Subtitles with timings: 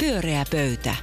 [0.00, 0.94] Pyöreä pöytä.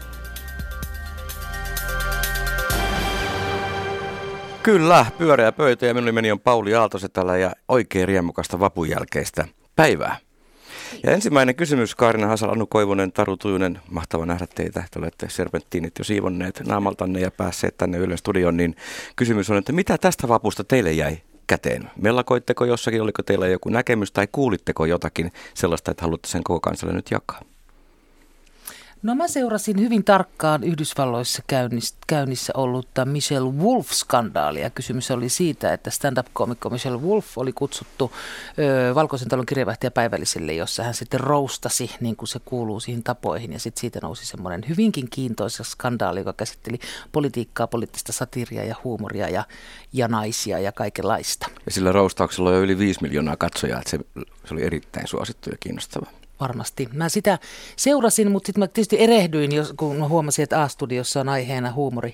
[4.63, 10.17] Kyllä, pyöreä pöytä ja minun nimeni on Pauli Aaltosetälä ja oikein riemukasta vapun jälkeistä päivää.
[11.03, 14.83] Ja ensimmäinen kysymys, Kaarina Hasal, Anu Koivunen, Taru Tujunen, mahtava nähdä teitä.
[14.91, 18.75] Te olette serpenttiinit jo siivonneet naamaltanne ja päässeet tänne Ylen studioon, niin
[19.15, 21.17] kysymys on, että mitä tästä vapusta teille jäi
[21.47, 21.91] käteen?
[22.01, 26.93] Mellakoitteko jossakin, oliko teillä joku näkemys tai kuulitteko jotakin sellaista, että haluatte sen koko kansalle
[26.93, 27.41] nyt jakaa?
[29.03, 31.43] No mä seurasin hyvin tarkkaan Yhdysvalloissa
[32.07, 34.69] käynnissä ollutta Michelle Wolf-skandaalia.
[34.75, 38.11] Kysymys oli siitä, että stand-up-komikko Michelle Wolf oli kutsuttu
[38.59, 43.53] ö, Valkoisen talon kirjavaihtaja päivälliselle, jossa hän sitten roustasi, niin kuin se kuuluu siihen tapoihin.
[43.53, 46.79] Ja sitten siitä nousi semmoinen hyvinkin kiintoisa skandaali, joka käsitteli
[47.11, 49.43] politiikkaa, poliittista satiria ja huumoria ja,
[49.93, 51.47] ja naisia ja kaikenlaista.
[51.65, 53.99] Ja sillä roustauksella on jo yli 5 miljoonaa katsojaa, että se,
[54.45, 56.07] se oli erittäin suosittu ja kiinnostava
[56.39, 56.89] varmasti.
[56.93, 57.39] Mä sitä
[57.75, 62.13] seurasin, mutta sitten mä tietysti erehdyin, jos, kun mä huomasin, että A-studiossa on aiheena huumori.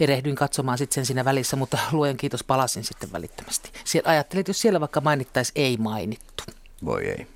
[0.00, 3.70] Erehdyin katsomaan sitten sen siinä välissä, mutta luen kiitos palasin sitten välittömästi.
[3.84, 6.44] Sieltä ajattelin, että jos siellä vaikka mainittaisi ei mainittu.
[6.84, 7.26] Voi ei.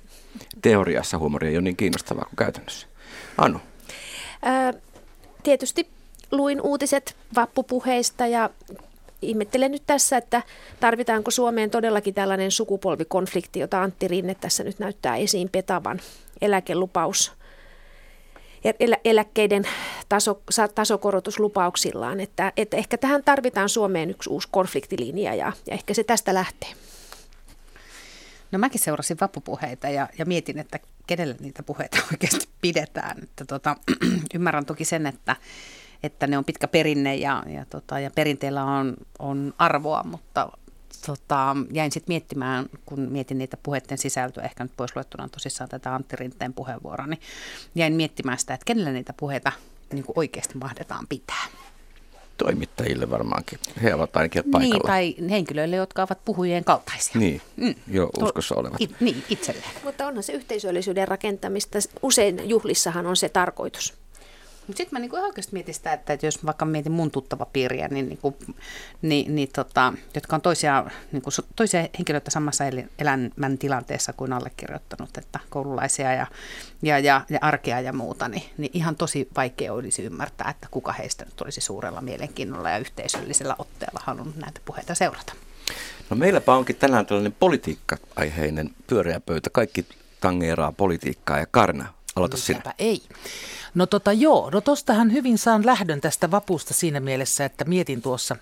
[0.61, 2.87] Teoriassa huumori ei ole niin kiinnostavaa kuin käytännössä.
[3.37, 3.59] Anu?
[4.41, 4.73] Ää,
[5.43, 5.87] tietysti
[6.31, 8.49] luin uutiset vappupuheista ja
[9.29, 10.43] ihmettelen nyt tässä, että
[10.79, 15.99] tarvitaanko Suomeen todellakin tällainen sukupolvikonflikti, jota Antti Rinne tässä nyt näyttää esiin petavan
[16.41, 17.31] eläkelupaus
[18.79, 19.67] elä, eläkkeiden
[20.09, 20.41] taso,
[20.75, 22.19] tasokorotuslupauksillaan.
[22.19, 26.69] Että, että ehkä tähän tarvitaan Suomeen yksi uusi konfliktilinja ja, ja ehkä se tästä lähtee.
[28.51, 33.23] No mäkin seurasin vappupuheita ja, ja mietin, että kenelle niitä puheita oikeasti pidetään.
[33.23, 33.75] Että tota,
[34.35, 35.35] ymmärrän toki sen, että
[36.03, 40.51] että ne on pitkä perinne ja, ja, tota, ja perinteellä on, on arvoa, mutta
[41.05, 45.95] tota, jäin sitten miettimään, kun mietin niitä puheiden sisältöä, ehkä nyt pois luettuna tosissaan tätä
[45.95, 47.21] Antti Rinteen puheenvuoroa, niin
[47.75, 49.51] jäin miettimään sitä, että kenelle niitä puheita
[49.93, 51.45] niin kuin oikeasti mahdetaan pitää.
[52.37, 53.59] Toimittajille varmaankin.
[53.83, 54.73] He ovat ainakin paikalla.
[54.73, 57.19] Niin, tai henkilöille, jotka ovat puhujien kaltaisia.
[57.19, 57.75] Niin, mm.
[57.87, 58.81] jo uskossa olevat.
[58.81, 59.69] It, niin, itselleen.
[59.83, 61.79] Mutta onhan se yhteisöllisyyden rakentamista.
[62.01, 64.02] Usein juhlissahan on se tarkoitus.
[64.67, 68.09] Mutta sitten mä niinku oikeasti mietin sitä, että jos vaikka mietin mun tuttava piiriä, niin,
[68.09, 68.37] niinku,
[69.01, 72.63] niin, niin tota, jotka on toisia, niinku, toisia henkilöitä samassa
[72.99, 76.27] elämän tilanteessa kuin allekirjoittanut, että koululaisia ja,
[76.81, 80.91] ja, ja, ja arkea ja muuta, niin, niin ihan tosi vaikea olisi ymmärtää, että kuka
[80.91, 85.33] heistä nyt olisi suurella mielenkiinnolla ja yhteisöllisellä otteella halunnut näitä puheita seurata.
[86.09, 89.49] No meilläpä onkin tänään tällainen politiikka-aiheinen pyöreä pöytä.
[89.49, 89.85] Kaikki
[90.21, 92.73] tangeeraa politiikkaa ja Karna, aloita sinä.
[92.79, 93.01] ei.
[93.75, 98.35] No tota joo, no tostahan hyvin saan lähdön tästä vapusta siinä mielessä, että mietin tuossa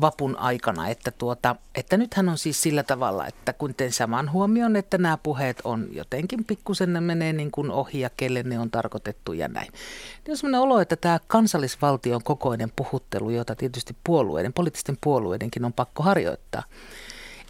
[0.00, 4.76] vapun aikana, että, tuota, että nythän on siis sillä tavalla, että kun teen saman huomioon,
[4.76, 8.70] että nämä puheet on jotenkin pikkusen ne menee niin kuin ohi ja kelle ne on
[8.70, 9.72] tarkoitettu ja näin.
[9.72, 15.72] Niin on sellainen olo, että tämä kansallisvaltion kokoinen puhuttelu, jota tietysti puolueiden, poliittisten puolueidenkin on
[15.72, 16.62] pakko harjoittaa,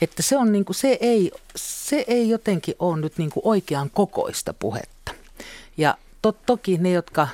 [0.00, 3.90] että se, on niin kuin, se, ei, se ei jotenkin ole nyt niin kuin oikean
[3.90, 5.12] kokoista puhetta.
[5.76, 5.98] Ja
[6.32, 7.28] to, toki ne, jotka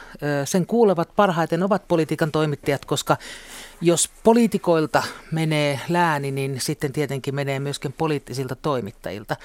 [0.44, 3.16] sen kuulevat parhaiten, ovat politiikan toimittajat, koska
[3.80, 9.36] jos poliitikoilta menee lääni, niin sitten tietenkin menee myöskin poliittisilta toimittajilta.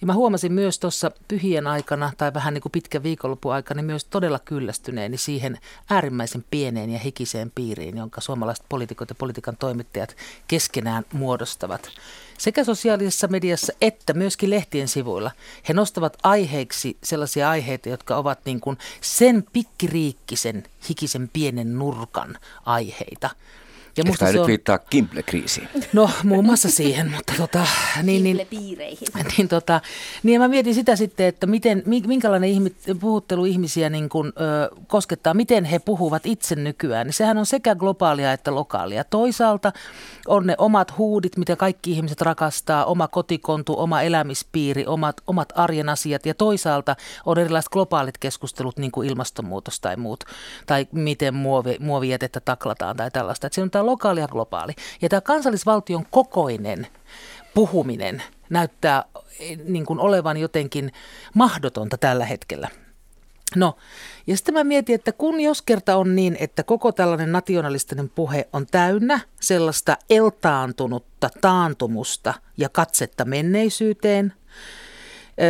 [0.00, 3.86] Ja mä huomasin myös tuossa pyhien aikana tai vähän niin kuin pitkän viikonlopun aikana niin
[3.86, 5.58] myös todella kyllästyneeni siihen
[5.90, 10.16] äärimmäisen pieneen ja hikiseen piiriin, jonka suomalaiset poliitikot ja politiikan toimittajat
[10.48, 11.90] keskenään muodostavat.
[12.38, 15.30] Sekä sosiaalisessa mediassa että myöskin lehtien sivuilla.
[15.68, 23.30] He nostavat aiheiksi sellaisia aiheita, jotka ovat niin kuin sen pikkiriikkisen, hikisen pienen nurkan aiheita.
[23.96, 24.46] Ja musta se on...
[24.46, 25.68] viittaa Kimble-kriisiin.
[25.92, 27.66] No muun muassa siihen, mutta tota,
[28.02, 28.48] niin, niin,
[29.36, 29.80] niin, tota,
[30.22, 35.34] niin mä mietin sitä sitten, että miten, minkälainen ihmi, puhuttelu ihmisiä niin kun, ö, koskettaa,
[35.34, 37.06] miten he puhuvat itse nykyään.
[37.06, 39.04] Niin sehän on sekä globaalia että lokaalia.
[39.04, 39.72] Toisaalta
[40.26, 45.88] on ne omat huudit, mitä kaikki ihmiset rakastaa, oma kotikontu, oma elämispiiri, omat, omat arjen
[45.88, 50.24] asiat ja toisaalta on erilaiset globaalit keskustelut, niin kuin ilmastonmuutos tai muut,
[50.66, 53.46] tai miten muovi, muovijätettä taklataan tai tällaista.
[53.46, 54.72] Että se on tämä lokaali ja globaali.
[55.02, 56.86] Ja tämä kansallisvaltion kokoinen
[57.54, 59.04] puhuminen näyttää
[59.40, 60.92] eh, niin kuin olevan jotenkin
[61.34, 62.68] mahdotonta tällä hetkellä.
[63.56, 63.76] No,
[64.26, 68.48] ja sitten mä mietin, että kun jos kerta on niin, että koko tällainen nationalistinen puhe
[68.52, 74.32] on täynnä sellaista eltaantunutta taantumusta ja katsetta menneisyyteen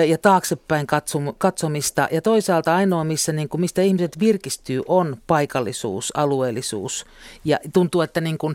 [0.09, 0.87] ja taaksepäin
[1.39, 2.09] katsomista.
[2.11, 7.07] Ja toisaalta ainoa, missä, niin kuin, mistä ihmiset virkistyy, on paikallisuus, alueellisuus.
[7.45, 8.55] Ja tuntuu, että niin kuin,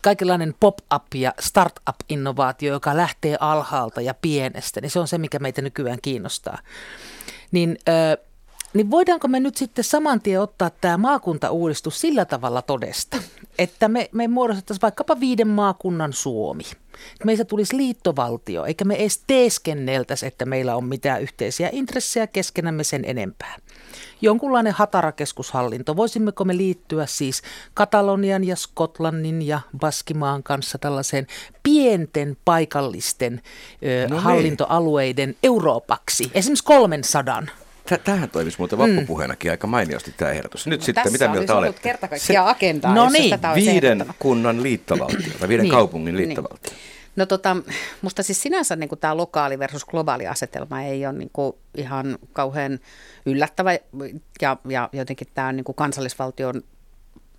[0.00, 5.62] kaikenlainen pop-up ja start-up-innovaatio, joka lähtee alhaalta ja pienestä, niin se on se, mikä meitä
[5.62, 6.58] nykyään kiinnostaa.
[7.52, 7.78] Niin...
[7.88, 8.29] Äh,
[8.74, 13.16] niin voidaanko me nyt sitten saman tien ottaa tämä maakuntauudistus sillä tavalla todesta,
[13.58, 16.64] että me, me muodostettaisiin vaikkapa viiden maakunnan Suomi.
[17.24, 23.04] Meistä tulisi liittovaltio, eikä me edes teeskenneltäisi, että meillä on mitään yhteisiä intressejä keskenämme sen
[23.04, 23.56] enempää.
[24.22, 25.96] Jonkunlainen hatarakeskushallinto.
[25.96, 27.42] Voisimmeko me liittyä siis
[27.74, 31.26] Katalonian ja Skotlannin ja Baskimaan kanssa tällaiseen
[31.62, 33.40] pienten paikallisten
[33.82, 34.22] ö, no niin.
[34.22, 37.50] hallintoalueiden Euroopaksi, esimerkiksi kolmen sadan?
[37.98, 39.50] Tähän toimisi muuten vappupuheenakin mm.
[39.50, 40.66] aika mainiosti tämä ehdotus.
[40.66, 41.80] Nyt no, sitten, mitä mieltä olet?
[41.80, 43.38] kerta kaikkiaan agendaa, no niin.
[43.54, 45.72] Viiden kunnan liittovaltio, tai viiden niin.
[45.72, 46.28] kaupungin niin.
[46.28, 46.72] liittovaltio.
[46.72, 46.80] Niin.
[47.16, 47.56] No tota,
[48.02, 52.78] musta siis sinänsä niin tämä lokaali versus globaali asetelma ei ole niin kuin ihan kauhean
[53.26, 53.72] yllättävä
[54.42, 56.62] ja, ja jotenkin tämä niin kuin kansallisvaltion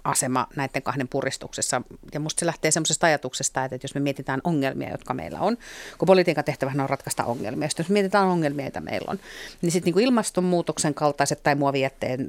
[0.04, 1.82] asema näiden kahden puristuksessa.
[2.14, 5.58] Ja musta se lähtee semmoisesta ajatuksesta, että jos me mietitään ongelmia, jotka meillä on,
[5.98, 9.20] kun politiikan tehtävähän on ratkaista ongelmia, jos me mietitään ongelmia, joita meillä on,
[9.62, 12.28] niin sitten niin ilmastonmuutoksen kaltaiset tai muovijätteen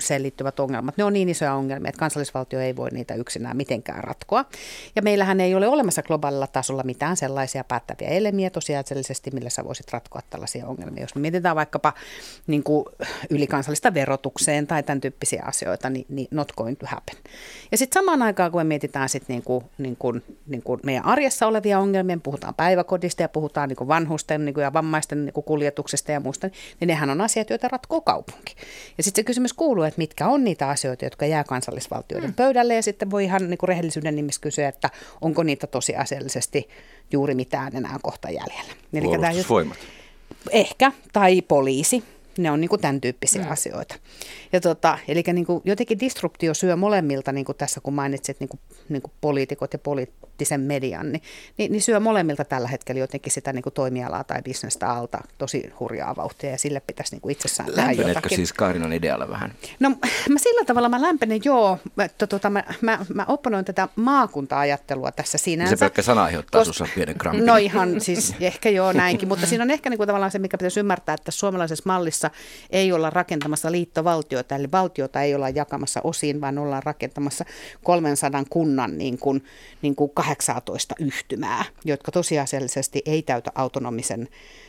[0.00, 4.04] sen liittyvät ongelmat, ne on niin isoja ongelmia, että kansallisvaltio ei voi niitä yksinään mitenkään
[4.04, 4.44] ratkoa.
[4.96, 9.92] Ja meillähän ei ole olemassa globaalilla tasolla mitään sellaisia päättäviä elimiä tosiasiallisesti, millä sä voisit
[9.92, 11.02] ratkoa tällaisia ongelmia.
[11.02, 11.92] Jos me mietitään vaikkapa
[12.46, 12.84] niin kuin
[13.30, 17.32] ylikansallista verotukseen tai tämän tyyppisiä asioita, niin, niin not going to happen sitten.
[17.72, 20.14] Ja sitten samaan aikaan, kun me mietitään sit niinku, niinku,
[20.46, 25.42] niinku meidän arjessa olevia ongelmia, puhutaan päiväkodista ja puhutaan niinku vanhusten niinku ja vammaisten niinku
[25.42, 26.50] kuljetuksesta ja muusta,
[26.80, 28.54] niin nehän on asiat, joita ratkoo kaupunki.
[28.98, 32.34] Ja sitten se kysymys kuuluu, että mitkä on niitä asioita, jotka jää kansallisvaltioiden mm.
[32.34, 34.90] pöydälle, ja sitten voi ihan niinku rehellisyyden nimissä kysyä, että
[35.20, 36.68] onko niitä tosiasiallisesti
[37.12, 38.72] juuri mitään enää kohta jäljellä.
[39.02, 39.78] Puolustusvoimat.
[40.50, 42.04] Ehkä, tai poliisi,
[42.38, 43.50] ne on niin kuin tämän tyyppisiä mm.
[43.50, 43.94] asioita.
[44.52, 48.48] Ja tota, eli niin kuin jotenkin disruptio syö molemmilta, niin kuin tässä kun mainitsit niin
[48.48, 49.78] kuin, niin kuin poliitikot ja
[50.34, 51.22] poliittisen median, niin,
[51.58, 55.72] niin, niin syö molemmilta tällä hetkellä jotenkin sitä niin kuin toimialaa tai bisnestä alta tosi
[55.80, 58.36] hurjaa vauhtia ja sille pitäisi niin kuin itsessään tehdä jotakin.
[58.36, 59.52] siis Kaarinan idealla vähän?
[59.80, 59.90] No
[60.28, 61.78] mä sillä tavalla mä lämpenen, joo.
[61.96, 65.76] Mä, tota, mä, mä, mä opponoin tätä maakunta-ajattelua tässä sinänsä.
[65.76, 66.76] Se pelkkä sana aiheuttaa Kos...
[66.76, 67.46] sinussa pienen krampin.
[67.46, 70.58] No ihan siis ehkä joo näinkin, mutta siinä on ehkä niin kuin tavallaan se, mikä
[70.58, 72.30] pitäisi ymmärtää, että suomalaisessa mallissa
[72.70, 77.44] ei olla rakentamassa liittovaltiota, eli valtiota ei olla jakamassa osiin, vaan ollaan rakentamassa
[77.82, 79.44] 300 kunnan niin kuin,
[79.82, 84.28] niin kuin 18 yhtymää, jotka tosiasiallisesti ei täytä autonomisen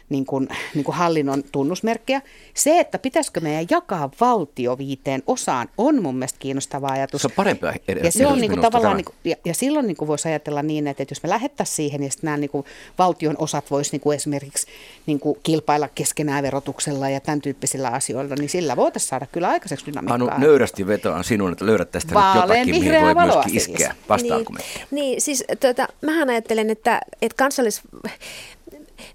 [0.10, 2.22] niin kuin, niin kuin hallinnon tunnusmerkkejä.
[2.54, 7.22] Se, että pitäisikö meidän jakaa valtio viiteen osaan, on mun mielestä kiinnostava ajatus.
[7.22, 7.66] Se on parempi
[8.04, 10.62] ja, se on niin kuin, tavallaan, niin kuin, ja, ja silloin niin kuin voisi ajatella
[10.62, 12.66] niin, että, että jos me lähettäisiin siihen, niin sitten nämä niin kuin,
[13.00, 14.68] valtion osat voisi niin kuin esimerkiksi
[15.06, 19.86] niin kuin, kilpailla keskenään verotuksella ja tämän tyyppisillä asioilla, niin sillä voitaisiin saada kyllä aikaiseksi
[19.86, 20.36] dynamiikkaa.
[20.36, 24.36] Anu, nöyrästi vetoan sinun, että löydät tästä Vaalean nyt jotakin, mihin voi myöskin iskeä vasta
[24.36, 24.46] niin,
[24.92, 27.82] niin, siis tuota, mähän ajattelen, että, että kansallis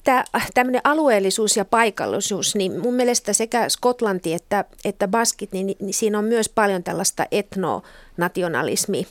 [0.05, 0.25] tämä
[0.55, 6.19] tämmöinen alueellisuus ja paikallisuus, niin mun mielestä sekä Skotlanti että, että Baskit, niin, niin siinä
[6.19, 9.06] on myös paljon tällaista etnonationalismi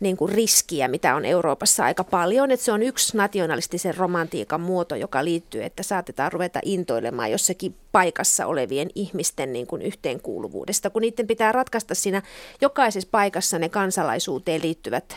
[0.00, 2.50] niin kuin riskiä, mitä on Euroopassa aika paljon.
[2.50, 8.46] Että se on yksi nationalistisen romantiikan muoto, joka liittyy, että saatetaan ruveta intoilemaan jossakin paikassa
[8.46, 12.22] olevien ihmisten niin kuin yhteenkuuluvuudesta, kun niiden pitää ratkaista siinä
[12.60, 15.16] jokaisessa paikassa ne kansalaisuuteen liittyvät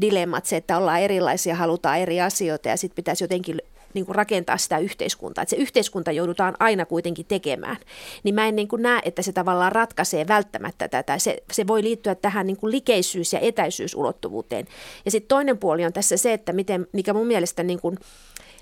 [0.00, 3.62] dilemmat, se, että ollaan erilaisia, halutaan eri asioita ja sitten pitäisi jotenkin
[3.94, 5.42] niin kuin rakentaa sitä yhteiskuntaa.
[5.42, 7.76] Että se yhteiskunta joudutaan aina kuitenkin tekemään.
[8.22, 11.18] Niin mä en niin kuin näe, että se tavallaan ratkaisee välttämättä tätä.
[11.18, 14.66] Se, se voi liittyä tähän niin kuin likeisyys- ja etäisyysulottuvuuteen.
[15.04, 17.98] Ja sitten toinen puoli on tässä se, että miten, mikä mun mielestä niin kuin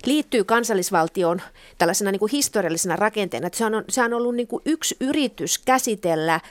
[0.05, 1.41] liittyy kansallisvaltioon
[1.77, 3.47] tällaisena niin kuin historiallisena rakenteena.
[3.47, 6.39] Että se on, se on ollut niin kuin yksi yritys käsitellä–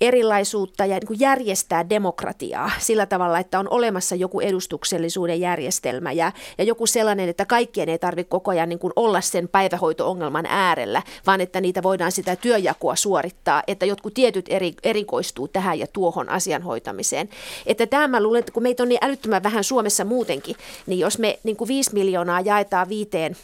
[0.00, 6.64] erilaisuutta ja niin järjestää demokratiaa sillä tavalla, että on olemassa joku edustuksellisuuden järjestelmä ja, ja
[6.64, 11.40] joku sellainen, että kaikkien ei tarvitse koko ajan niin kuin olla sen päivähoito-ongelman äärellä, vaan
[11.40, 16.62] että niitä voidaan sitä työjakoa suorittaa, että jotkut tietyt eri, erikoistuu tähän ja tuohon asian
[16.62, 17.28] hoitamiseen.
[17.66, 21.18] Että tämä mä luulen, että kun meitä on niin älyttömän vähän Suomessa muutenkin, niin jos
[21.18, 23.36] me niin kuin viisi miljoonaa jaetaan viiteen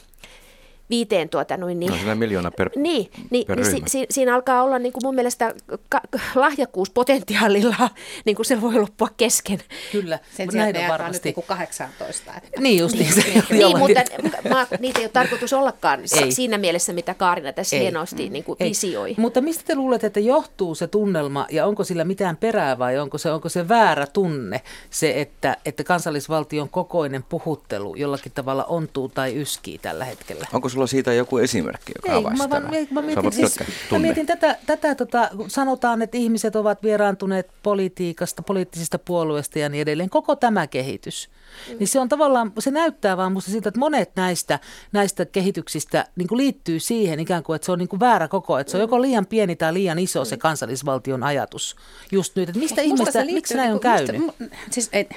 [0.91, 1.81] viiteen tuota noin.
[1.81, 5.05] Niin, no miljoona per, niin, niin, per niin si, si, siinä alkaa olla niin kuin
[5.05, 5.55] mun mielestä
[5.89, 6.01] ka,
[6.35, 7.91] lahjakkuuspotentiaalilla,
[8.27, 9.59] niin kuin se voi loppua kesken.
[9.93, 11.29] Kyllä, sen sijaan ne varmasti.
[11.29, 12.33] nyt niin 18.
[12.37, 12.61] Että.
[12.61, 13.13] Niin just niin.
[13.17, 14.01] niin, niin mutta
[14.49, 16.33] ma, niitä ei ole tarkoitus ollakaan ei.
[16.33, 17.83] siinä mielessä, mitä Kaarina tässä ei.
[17.83, 19.15] hienosti niin kuin visioi.
[19.19, 23.19] Mutta mistä te luulette, että johtuu se tunnelma ja onko sillä mitään perää vai onko
[23.19, 29.41] se, onko se väärä tunne se, että, että kansallisvaltion kokoinen puhuttelu jollakin tavalla ontuu tai
[29.41, 30.47] yskii tällä hetkellä?
[30.53, 33.59] Onko sulla sulla siitä joku esimerkki, joka Ei, mä, vaan, mä, mietin, siis,
[33.91, 39.83] mä mietin tätä, tätä tota, sanotaan, että ihmiset ovat vieraantuneet politiikasta, poliittisista puolueista ja niin
[39.83, 40.11] edelleen.
[40.11, 41.31] Koko tämä kehitys.
[41.69, 41.77] Mm.
[41.79, 44.59] Niin se on tavallaan, se näyttää vaan musta siitä, että monet näistä,
[44.93, 48.59] näistä kehityksistä niin kuin liittyy siihen ikään kuin, että se on niin kuin väärä koko,
[48.59, 50.41] että se on joko liian pieni tai liian iso se mm.
[50.41, 51.77] kansallisvaltion ajatus
[52.13, 52.49] just nyt.
[52.49, 54.27] Että mistä ihmistä, miksi näin on niinku- käynyt?
[54.27, 55.09] Musta, siis, et,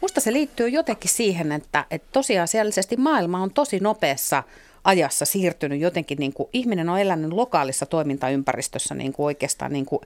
[0.00, 4.42] musta se liittyy jotenkin siihen, että, että tosiasiallisesti maailma on tosi nopeassa
[4.84, 10.00] ajassa siirtynyt jotenkin, niin kuin ihminen on elänyt lokaalissa toimintaympäristössä niin kuin oikeastaan niin kuin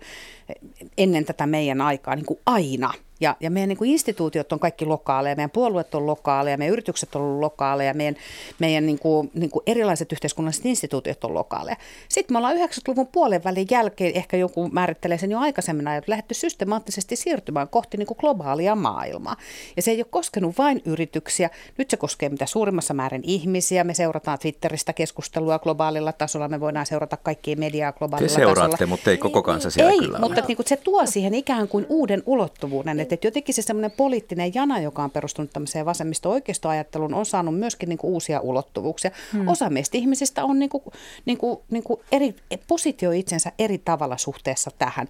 [0.99, 2.95] ennen tätä meidän aikaa niin kuin aina.
[3.23, 7.15] Ja, ja meidän niin kuin instituutiot on kaikki lokaaleja, meidän puolueet on lokaaleja, meidän yritykset
[7.17, 8.17] on lokaaleja, meidän,
[8.59, 11.77] meidän niin kuin, niin kuin erilaiset yhteiskunnalliset instituutiot on lokaaleja.
[12.09, 16.35] Sitten me ollaan 90-luvun puolen välin jälkeen, ehkä joku määrittelee sen jo aikaisemmin, että lähdetty
[16.35, 19.37] systemaattisesti siirtymään kohti niin kuin globaalia maailmaa.
[19.77, 23.85] Ja se ei ole koskenut vain yrityksiä, nyt se koskee mitä suurimmassa määrin ihmisiä.
[23.85, 28.91] Me seurataan Twitteristä keskustelua globaalilla tasolla, me voidaan seurata kaikkia mediaa globaalilla Te seuraatte, tasolla.
[28.91, 31.87] mutta ei koko kansa siellä ei, kyllä mutta niin kuin se tuo siihen ikään kuin
[31.89, 37.27] uuden ulottuvuuden, että että jotenkin se semmoinen poliittinen jana, joka on perustunut tämmöiseen vasemmisto-oikeistoajatteluun, on
[37.27, 39.11] saanut myöskin niin kuin uusia ulottuvuuksia.
[39.33, 39.49] Hmm.
[39.49, 40.85] Osa meistä ihmisistä on niin kuin,
[41.25, 42.35] niin kuin, niin kuin eri,
[42.69, 45.09] positio itsensä eri tavalla suhteessa tähän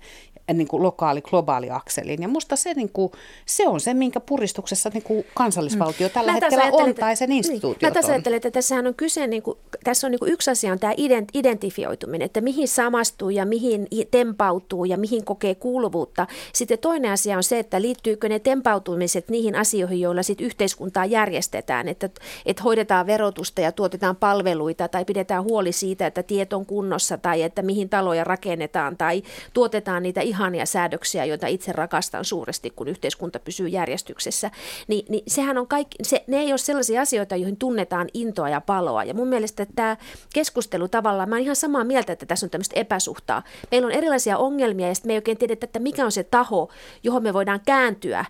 [0.55, 2.23] niin kuin lokaali, globaali akseliin.
[2.23, 3.13] Ja musta se, niin kuin,
[3.47, 6.13] se on se, minkä puristuksessa niin kuin kansallisvaltio mm.
[6.13, 7.93] tällä hetkellä on tai sen instituutio niin.
[7.93, 10.73] Mä tässä ajattelen, että tässähän on kyse, niin kuin, tässä on niin kuin yksi asia
[10.73, 10.93] on tämä
[11.35, 16.27] identifioituminen, että mihin samastuu ja mihin tempautuu ja mihin kokee kuuluvuutta.
[16.53, 21.89] Sitten toinen asia on se, että liittyykö ne tempautumiset niihin asioihin, joilla sit yhteiskuntaa järjestetään,
[21.89, 22.09] että,
[22.47, 27.43] että hoidetaan verotusta ja tuotetaan palveluita tai pidetään huoli siitä, että tiet on kunnossa tai
[27.43, 29.23] että mihin taloja rakennetaan tai
[29.53, 34.51] tuotetaan niitä ihania säädöksiä, joita itse rakastan suuresti, kun yhteiskunta pysyy järjestyksessä,
[34.89, 38.61] niin, niin sehän on kaikki, se, ne ei ole sellaisia asioita, joihin tunnetaan intoa ja
[38.61, 39.05] paloa.
[39.05, 39.97] Ja mun mielestä tämä
[40.35, 43.43] keskustelu tavallaan, mä oon ihan samaa mieltä, että tässä on tämmöistä epäsuhtaa.
[43.71, 46.71] Meillä on erilaisia ongelmia ja sitten me ei oikein tiedetä, että mikä on se taho,
[47.03, 48.25] johon me voidaan kääntyä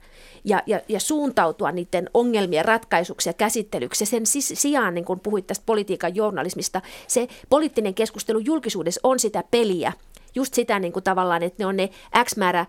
[0.44, 4.06] ja, ja, ja suuntautua niiden ongelmien ratkaisuksi ja käsittelyksi.
[4.06, 9.92] Sen sijaan, niin kun puhuit tästä politiikan journalismista, se poliittinen keskustelu julkisuudessa on sitä peliä,
[10.34, 11.90] just sitä niin kuin tavallaan, että ne on ne
[12.24, 12.66] X määrä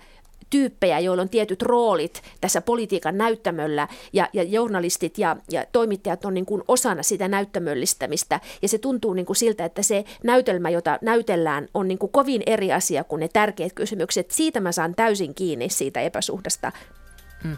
[0.50, 6.34] tyyppejä, joilla on tietyt roolit tässä politiikan näyttämöllä ja, ja journalistit ja, ja toimittajat on
[6.34, 11.00] niin kuin osana sitä näyttämöllistämistä ja se tuntuu niin kuin siltä, että se näytelmä, jota
[11.02, 14.32] näytellään, on niin kuin kovin eri asia kuin ne tärkeät kysymykset.
[14.32, 16.72] Siitä mä saan täysin kiinni siitä epäsuhdasta.
[17.44, 17.58] Hmm.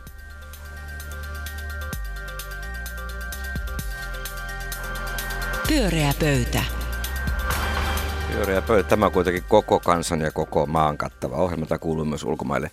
[5.68, 6.85] Pyöreä pöytä.
[8.36, 8.89] Pyöreä pöytä.
[8.89, 12.72] Tämä on kuitenkin koko kansan ja koko maan kattava ohjelma, tämä kuuluu myös ulkomaille.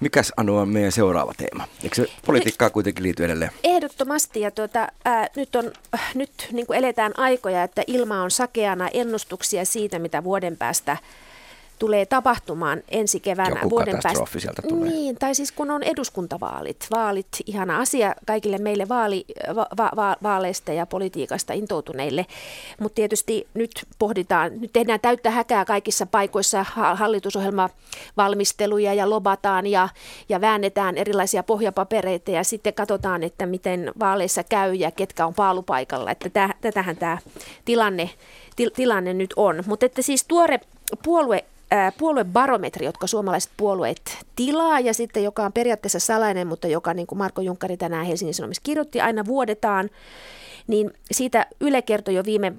[0.00, 1.64] Mikäs Anu on meidän seuraava teema?
[1.82, 3.50] Eikö se politiikkaa kuitenkin liity edelleen?
[3.64, 4.40] Ehdottomasti.
[4.40, 8.88] Ja tuota, ää, nyt on, äh, nyt niin kuin eletään aikoja, että ilma on sakeana
[8.88, 10.96] ennustuksia siitä, mitä vuoden päästä
[11.84, 14.38] tulee tapahtumaan ensi keväänä Joku vuoden päästä.
[14.38, 14.90] sieltä tulee.
[14.90, 16.86] Niin, tai siis kun on eduskuntavaalit.
[16.90, 19.24] Vaalit, ihana asia kaikille meille vaali,
[19.54, 22.26] va, va, va, vaaleista ja politiikasta intoutuneille.
[22.80, 26.64] Mutta tietysti nyt pohditaan, nyt tehdään täyttä häkää kaikissa paikoissa
[26.94, 29.88] hallitusohjelmavalmisteluja ja lobataan ja,
[30.28, 36.10] ja väännetään erilaisia pohjapapereita ja sitten katsotaan, että miten vaaleissa käy ja ketkä on paalupaikalla.
[36.10, 37.18] Että tätähän tämä
[37.64, 38.10] tilanne,
[38.56, 39.62] til, tilanne nyt on.
[39.66, 40.60] Mutta että siis tuore
[41.04, 41.44] puolue
[41.98, 47.18] puoluebarometri, jotka suomalaiset puolueet tilaa ja sitten joka on periaatteessa salainen, mutta joka niin kuin
[47.18, 49.90] Marko Junkkari tänään Helsingin Sanomissa kirjoitti, aina vuodetaan,
[50.66, 52.52] niin siitä Yle kertoi jo viime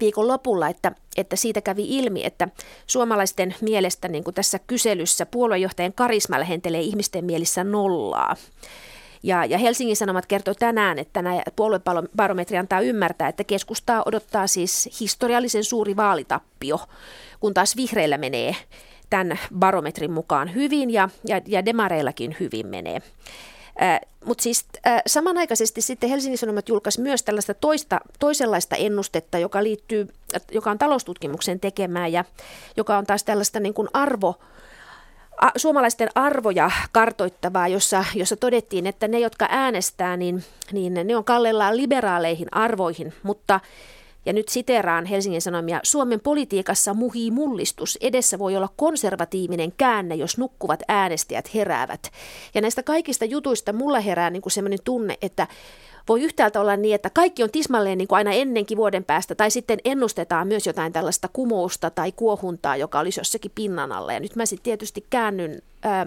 [0.00, 2.48] viikon lopulla, että, että siitä kävi ilmi, että
[2.86, 8.36] suomalaisten mielestä niin kuin tässä kyselyssä puoluejohtajan karisma lähentelee ihmisten mielissä nollaa.
[9.22, 15.00] Ja, ja Helsingin Sanomat kertoi tänään, että nämä puoluebarometri antaa ymmärtää, että keskustaa odottaa siis
[15.00, 16.80] historiallisen suuri vaalitappio,
[17.40, 18.56] kun taas vihreillä menee
[19.10, 23.02] tämän barometrin mukaan hyvin ja, ja, ja demareillakin hyvin menee.
[24.24, 30.08] Mutta siis äh, samanaikaisesti sitten Helsingin Sanomat julkaisi myös tällaista toista, toisenlaista ennustetta, joka liittyy,
[30.52, 32.24] joka on taloustutkimuksen tekemää ja
[32.76, 34.34] joka on taas tällaista niin kuin arvo,
[35.56, 41.76] suomalaisten arvoja kartoittavaa, jossa, jossa todettiin, että ne, jotka äänestää, niin, niin ne on kallellaan
[41.76, 43.60] liberaaleihin arvoihin, mutta
[44.26, 47.98] ja nyt siteraan Helsingin Sanomia, Suomen politiikassa muhii mullistus.
[48.00, 52.10] Edessä voi olla konservatiivinen käänne, jos nukkuvat äänestäjät heräävät.
[52.54, 55.46] Ja näistä kaikista jutuista mulla herää niin kuin sellainen tunne, että
[56.08, 59.50] voi yhtäältä olla niin, että kaikki on tismalleen niin kuin aina ennenkin vuoden päästä, tai
[59.50, 64.12] sitten ennustetaan myös jotain tällaista kumousta tai kuohuntaa, joka olisi jossakin pinnan alla.
[64.12, 66.06] Ja nyt mä sitten tietysti käännyn ää,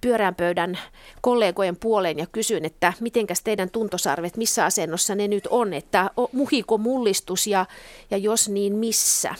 [0.00, 0.78] pyörään pöydän
[1.20, 6.78] kollegojen puoleen ja kysyn, että mitenkäs teidän tuntosarvet, missä asennossa ne nyt on, että muhiko
[6.78, 7.66] mullistus ja,
[8.10, 9.34] ja jos niin missä?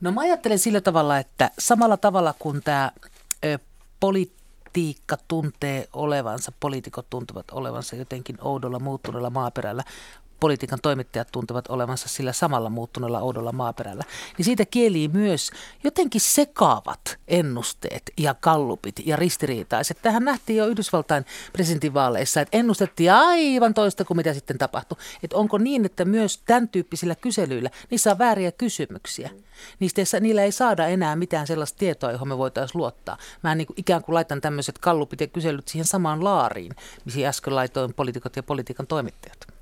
[0.00, 2.92] No mä ajattelen sillä tavalla, että samalla tavalla kuin tämä
[4.00, 9.84] politiikka tuntee olevansa, poliitikot tuntuvat olevansa jotenkin oudolla muuttuneella maaperällä,
[10.44, 14.04] politiikan toimittajat tuntevat olevansa sillä samalla muuttuneella oudolla maaperällä,
[14.38, 15.50] niin siitä kielii myös
[15.84, 19.98] jotenkin sekaavat ennusteet ja kallupit ja ristiriitaiset.
[20.02, 24.98] Tähän nähtiin jo Yhdysvaltain presidentinvaaleissa, että ennustettiin aivan toista kuin mitä sitten tapahtui.
[25.22, 29.30] Että onko niin, että myös tämän tyyppisillä kyselyillä, niissä on vääriä kysymyksiä.
[29.80, 33.18] Niistä ei, niillä ei saada enää mitään sellaista tietoa, johon me voitaisiin luottaa.
[33.42, 36.72] Mä niin kuin ikään kuin laitan tämmöiset kallupit ja kyselyt siihen samaan laariin,
[37.04, 39.53] missä äsken laitoin poliitikot ja politiikan toimittajat.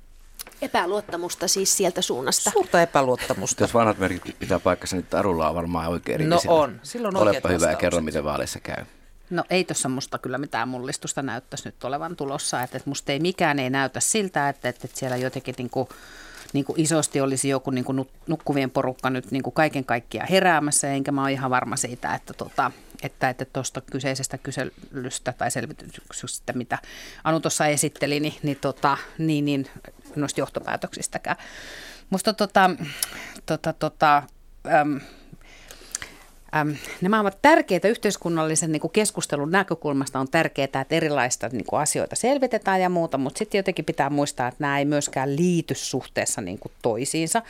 [0.63, 2.51] Epäluottamusta siis sieltä suunnasta.
[2.51, 3.63] Suurta epäluottamusta.
[3.63, 6.79] Jos vanhat merkit pitää paikkansa, niin Tarulla on varmaan oikein No on.
[6.83, 8.85] Silloin Olepa hyvä ja kerro, miten vaaleissa käy.
[9.29, 12.61] No ei tuossa musta kyllä mitään mullistusta näyttäisi nyt olevan tulossa.
[12.61, 15.87] Että, että musta ei mikään ei näytä siltä, että, että, että siellä jotenkin niin kuin,
[16.53, 20.91] niin kuin isosti olisi joku niin kuin nukkuvien porukka nyt niin kuin kaiken kaikkiaan heräämässä,
[20.91, 22.71] enkä mä ole ihan varma siitä, että tota,
[23.03, 26.77] että että tuosta kyseisestä kyselystä tai selvityksestä, mitä
[27.23, 29.67] Anu tuossa esitteli, niin, niin, tota, niin, niin
[30.21, 31.37] noista johtopäätöksistäkään.
[32.09, 32.69] Musta tota,
[33.45, 34.23] tota, tota,
[34.81, 34.99] äm,
[36.55, 40.19] äm, nämä ovat tärkeitä yhteiskunnallisen niin kuin keskustelun näkökulmasta.
[40.19, 44.47] On tärkeää, että erilaista niin kuin asioita selvitetään ja muuta, mutta sitten jotenkin pitää muistaa,
[44.47, 47.41] että nämä ei myöskään liity suhteessa niin kuin toisiinsa.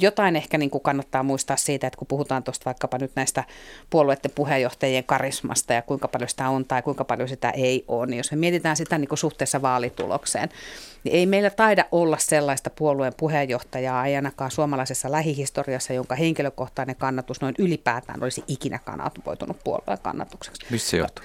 [0.00, 3.44] Jotain ehkä niin kuin kannattaa muistaa siitä, että kun puhutaan tuosta vaikkapa nyt näistä
[3.90, 8.16] puolueiden puheenjohtajien karismasta ja kuinka paljon sitä on tai kuinka paljon sitä ei ole, niin
[8.16, 10.48] jos me mietitään sitä niin kuin suhteessa vaalitulokseen,
[11.04, 17.54] niin ei meillä taida olla sellaista puolueen puheenjohtajaa, ainakaan suomalaisessa lähihistoriassa, jonka henkilökohtainen kannatus noin
[17.58, 20.66] ylipäätään olisi ikinä kanavoitunut puolueen kannatukseksi.
[20.70, 21.24] Missä se johtuu?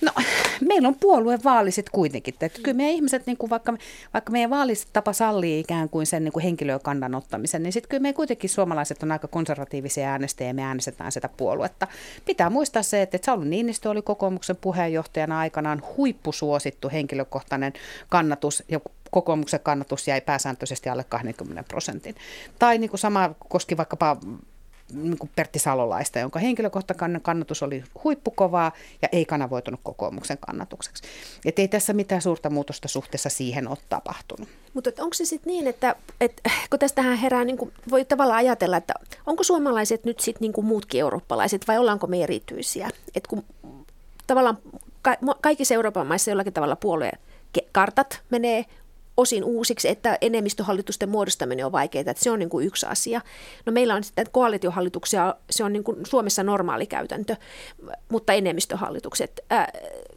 [0.00, 0.12] No,
[0.68, 2.34] meillä on puolueen vaalisit kuitenkin.
[2.40, 3.74] Että kyllä meidän ihmiset, niin kuin vaikka,
[4.14, 8.12] vaikka meidän vaalitapa sallii ikään kuin sen niin kuin henkilökannan ottamisen, niin sitten kyllä me
[8.12, 11.86] kuitenkin suomalaiset on aika konservatiivisia äänestäjiä ja me äänestetään sitä puoluetta.
[12.24, 17.72] Pitää muistaa se, että Sauli Niinistö oli kokoomuksen puheenjohtajana aikanaan huippusuosittu henkilökohtainen
[18.08, 22.14] kannatus ja kokoomuksen kannatus jäi pääsääntöisesti alle 20 prosentin.
[22.58, 24.16] Tai niin kuin sama koski vaikkapa
[24.92, 31.02] niin kuin Pertti Salolaista, jonka henkilökohtainen kannatus oli huippukovaa ja ei kanavoitunut kokoomuksen kannatukseksi.
[31.44, 34.48] Että ei tässä mitään suurta muutosta suhteessa siihen ole tapahtunut.
[34.74, 38.76] Mutta onko se sitten niin, että, että kun tästähän herää, niin kuin voi tavallaan ajatella,
[38.76, 38.94] että
[39.26, 42.90] onko suomalaiset nyt sitten niin kuin muutkin eurooppalaiset vai ollaanko me erityisiä?
[43.14, 43.44] Että kun
[44.26, 44.58] tavallaan
[45.02, 47.18] ka- kaikissa Euroopan maissa jollakin tavalla puolueen
[47.72, 48.64] kartat menee
[49.16, 53.20] osin uusiksi, että enemmistöhallitusten muodostaminen on vaikeaa, että se on niin kuin yksi asia.
[53.66, 57.36] No meillä on sitten koalitiohallituksia, se on niin kuin Suomessa normaali käytäntö,
[58.08, 59.40] mutta enemmistöhallitukset.
[59.50, 59.72] Ää,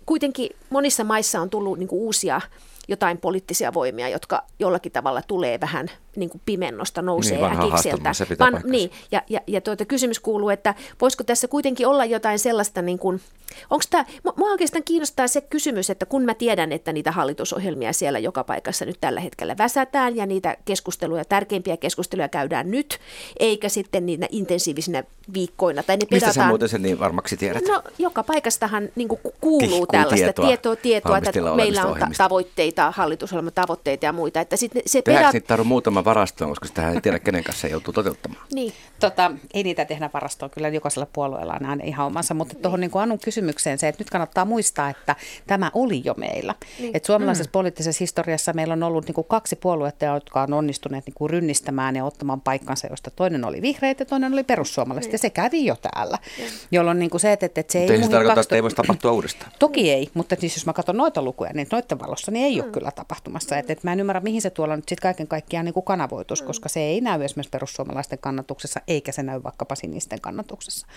[0.06, 2.42] kuitenkin monissa maissa on tullut niin kuin uusia
[2.88, 8.12] jotain poliittisia voimia, jotka jollakin tavalla tulee vähän niin kuin pimennosta, nousee niin, äkikseltä.
[8.40, 12.82] Van, niin, ja, ja, ja tuota, kysymys kuuluu, että voisiko tässä kuitenkin olla jotain sellaista,
[12.82, 13.22] niin kuin,
[13.70, 14.06] onko tämä,
[14.38, 18.86] mua oikeastaan kiinnostaa se kysymys, että kun mä tiedän, että niitä hallitusohjelmia siellä joka paikassa
[18.86, 23.00] nyt tällä hetkellä väsätään ja niitä keskusteluja, tärkeimpiä keskusteluja käydään nyt,
[23.40, 25.84] eikä sitten niinä intensiivisinä viikkoina.
[25.84, 27.64] Tai ne Mistä pedataan, sä muuten sen niin varmaksi tiedät?
[27.68, 32.08] No joka paikastahan niin kuin kuuluu Kihkuu tällaista tietoa, tietoa, tietoa että meillä on ta-
[32.18, 34.42] tavoitteita, hallitusohjelman tavoitteita ja muita.
[34.42, 35.50] Että sit se Tehdäänkö pedat...
[35.50, 38.44] niitä muuta varastoon, koska sitä ei tiedä, kenen kanssa se joutuu toteuttamaan.
[38.54, 38.74] Niin.
[39.00, 42.62] Tota, ei niitä tehdä varastoon, kyllä jokaisella puolueella on aina ihan omansa, mutta niin.
[42.62, 45.16] tuohon niin Anun kysymykseen se, että nyt kannattaa muistaa, että
[45.48, 46.56] tämä oli jo meillä.
[46.80, 46.96] Niin.
[46.96, 47.52] Että suomalaisessa mm.
[47.52, 51.96] poliittisessa historiassa meillä on ollut niin kuin kaksi puoluetta, jotka on onnistuneet niin kuin rynnistämään
[51.96, 55.10] ja ottamaan paikkansa, josta toinen oli vihreät ja toinen oli perussuomalaiset.
[55.10, 55.14] Niin.
[55.14, 56.50] Ja se kävi jo täällä, niin.
[56.72, 58.04] jolloin niin kuin se, että, että se mutta ei...
[58.04, 59.52] se tarkoita, että ei voisi tapahtua uudestaan.
[59.60, 62.64] Toki ei, mutta siis jos mä katson noita lukuja, niin noiden valossa niin ei mm.
[62.64, 63.56] ole kyllä tapahtumassa.
[63.56, 63.60] Mm.
[63.60, 66.30] Että, että mä en ymmärrä, mihin se tuolla nyt sitten kaiken kaikkiaan niin kuin kanavoitus
[66.30, 70.88] kannatus, koska se ei näy esimerkiksi perussuomalaisten kannatuksessa, eikä se näy vaikkapa sinisten kannatuksessa.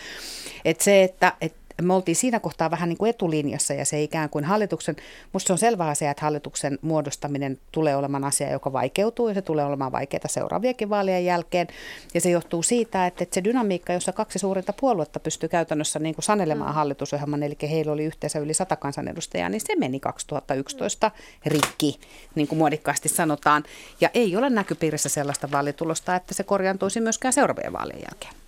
[0.65, 4.31] Et se, että et me oltiin siinä kohtaa vähän niin kuin etulinjassa ja se ikään
[4.31, 4.97] kuin hallituksen,
[5.33, 9.43] musta se on selvä asia, että hallituksen muodostaminen tulee olemaan asia, joka vaikeutuu ja se
[9.43, 11.67] tulee olemaan vaikeaa seuraaviakin vaalien jälkeen.
[12.15, 16.15] Ja se johtuu siitä, että, että se dynamiikka, jossa kaksi suurinta puoluetta pystyy käytännössä niin
[16.15, 16.75] kuin sanelemaan mm.
[16.75, 21.11] hallitusohjelman, eli heillä oli yhteensä yli sata kansanedustajaa, niin se meni 2011
[21.47, 22.01] rikki,
[22.35, 23.65] niin kuin muodikkaasti sanotaan.
[24.01, 28.42] Ja ei ole näkypiirissä sellaista vaalitulosta, että se korjaantuisi myöskään seuraavien vaalien jälkeen.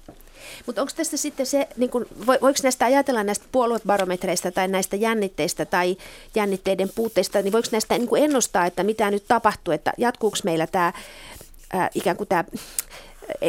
[0.66, 5.64] Mutta onko tästä sitten se, niin kun, voiko näistä ajatella näistä puoluebarometreista tai näistä jännitteistä
[5.64, 5.96] tai
[6.34, 10.92] jännitteiden puutteista, niin voiko näistä niin ennustaa, että mitä nyt tapahtuu, että jatkuuko meillä tämä
[11.94, 12.44] ikään kuin tämä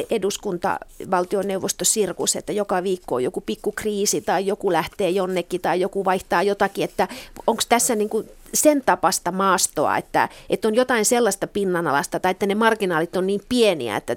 [0.09, 0.79] eduskunta,
[1.11, 6.05] valtioneuvosto, sirkus, että joka viikko on joku pikku kriisi tai joku lähtee jonnekin tai joku
[6.05, 7.07] vaihtaa jotakin, että
[7.47, 12.45] onko tässä niin kuin sen tapasta maastoa, että, että on jotain sellaista pinnanalasta tai että
[12.45, 14.15] ne marginaalit on niin pieniä, että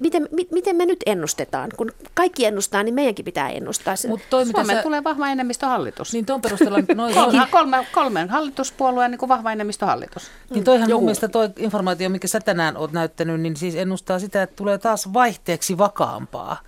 [0.00, 1.70] miten, miten me nyt ennustetaan?
[1.76, 3.94] Kun kaikki ennustaa, niin meidänkin pitää ennustaa.
[4.08, 4.82] Mut toi, Suomeen sä...
[4.82, 6.12] tulee vahva enemmistöhallitus.
[6.12, 6.78] Niin tuon perusteella...
[6.94, 10.30] Noin, kolme, kolme, kolmen hallituspuolueen niin vahva enemmistöhallitus.
[10.50, 11.00] Niin toihan Joku.
[11.00, 14.78] mun mielestä toi informaatio, mikä sä tänään oot näyttänyt, niin siis ennustaa sitä, että tulee
[14.78, 16.60] taas vaihteeksi vakaampaa.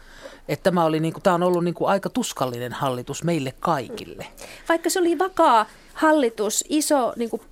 [0.48, 4.26] Että tämä, oli niin kuin, tämä on ollut niin kuin aika tuskallinen hallitus meille kaikille.
[4.68, 7.42] Vaikka se oli vakaa hallitus, iso niin kuin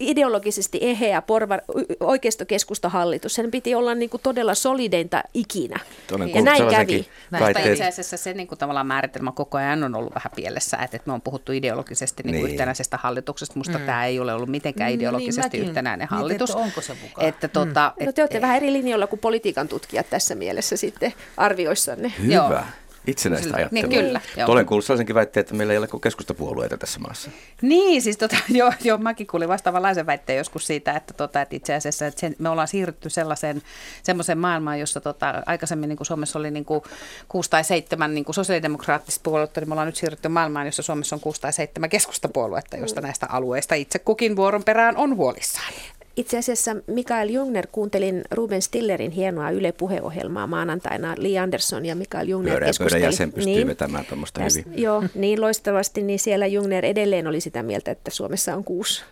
[0.00, 1.60] ideologisesti eheä porvar,
[2.00, 3.34] oikeistokeskustahallitus.
[3.34, 5.80] Sen piti olla niin kuin todella solideinta ikinä.
[6.06, 7.06] Toden ja näin kävi.
[7.30, 10.96] Mutta itse asiassa se niin kuin tavallaan määritelmä koko ajan on ollut vähän pielessä, että,
[10.96, 12.52] että me on puhuttu ideologisesti niin kuin niin.
[12.52, 13.54] yhtenäisestä hallituksesta.
[13.58, 13.86] Musta mm.
[13.86, 16.50] tämä ei ole ollut mitenkään niin, ideologisesti niin, yhtenäinen hallitus.
[16.50, 17.28] Niin, että onko se mukaan?
[17.28, 18.02] Että, tuota, mm.
[18.02, 22.12] et, no te olette et, vähän eri linjoilla kuin politiikan tutkijat tässä mielessä sitten arvioissanne.
[22.18, 22.34] Hyvä.
[22.34, 22.60] Joo
[23.06, 23.88] itsenäistä niin, ajattelua.
[23.88, 24.20] Niin, kyllä.
[24.36, 24.52] Joo.
[24.52, 27.30] Olen kuullut sellaisenkin väitteen, että meillä ei ole keskustapuolueita tässä maassa.
[27.62, 31.74] Niin, siis tota, joo, joo, mäkin kuulin vastaavanlaisen väitteen joskus siitä, että, tota, että itse
[31.74, 33.62] asiassa että sen, me ollaan siirrytty sellaiseen
[34.02, 36.82] semmoiseen maailmaan, jossa tota, aikaisemmin niin kuin Suomessa oli niin kuin
[37.28, 41.16] kuusi tai seitsemän niin kuin sosiaalidemokraattista puoluetta, niin me ollaan nyt siirrytty maailmaan, jossa Suomessa
[41.16, 43.04] on kuusi tai seitsemän keskustapuoluetta, josta mm.
[43.04, 45.72] näistä alueista itse kukin vuoron perään on huolissaan.
[46.16, 51.14] Itse asiassa Mikael Jungner, kuuntelin Ruben Stillerin hienoa Yle puheohjelmaa maanantaina.
[51.18, 53.02] Li Andersson ja Mikael Jungner Pyörä, keskusteli.
[53.02, 54.82] jäsen pystyy niin, vetämään tuommoista hyvin.
[54.82, 59.02] Joo, niin loistavasti, niin siellä Jungner edelleen oli sitä mieltä, että Suomessa on kuusi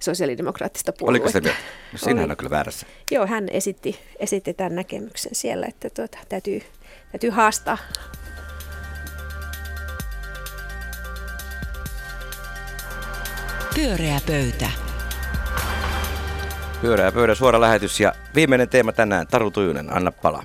[0.00, 1.22] sosiaalidemokraattista puoluetta.
[1.24, 1.60] Oliko se mieltä?
[1.92, 2.86] No, siinähän on kyllä väärässä.
[3.10, 6.62] Joo, hän esitti, esitti tämän näkemyksen siellä, että tuota, täytyy,
[7.12, 7.78] täytyy haastaa
[13.74, 14.85] Pyöreä pöytä.
[16.86, 20.44] Pyörää pöydä suora lähetys ja viimeinen teema tänään, Taru Tujunen, anna pala.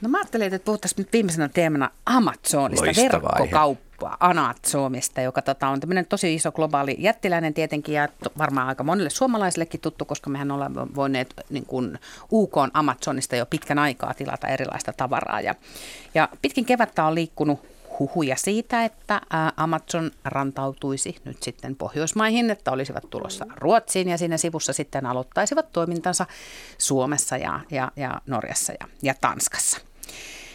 [0.00, 5.80] No mä ajattelin, että puhuttaisiin nyt viimeisenä teemana Amazonista, Loistava verkkokauppa Amazonista, joka tota, on
[5.80, 10.86] tämmöinen tosi iso globaali jättiläinen tietenkin ja varmaan aika monille suomalaisillekin tuttu, koska mehän olemme
[10.94, 11.98] voineet niin kuin
[12.32, 15.40] UK Amazonista jo pitkän aikaa tilata erilaista tavaraa.
[15.40, 15.54] Ja,
[16.14, 19.20] ja pitkin kevättä on liikkunut huhuja siitä, että
[19.56, 26.26] Amazon rantautuisi nyt sitten Pohjoismaihin, että olisivat tulossa Ruotsiin ja siinä sivussa sitten aloittaisivat toimintansa
[26.78, 29.78] Suomessa ja, ja, ja Norjassa ja, ja Tanskassa.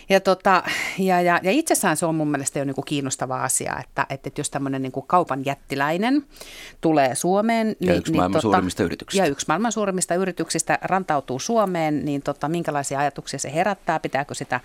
[0.09, 0.63] Ja, tota,
[0.97, 4.29] ja, ja, ja itsessään se on mun mielestä jo niin kuin kiinnostava asia, että, että
[4.37, 6.25] jos tämmöinen niin kuin kaupan jättiläinen
[6.81, 7.67] tulee Suomeen.
[7.67, 9.25] Ja niin, yksi niin, maailman tota, suurimmista yrityksistä.
[9.25, 13.99] Ja yksi maailman suurimmista yrityksistä rantautuu Suomeen, niin tota, minkälaisia ajatuksia se herättää?
[13.99, 14.59] Pitääkö sitä,